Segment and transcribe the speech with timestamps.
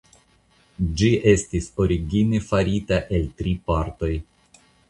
[1.01, 4.15] Ĝi estis origine farita el tri partoj.